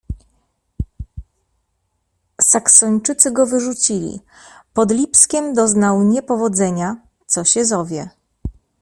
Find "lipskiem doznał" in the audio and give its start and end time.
4.91-6.03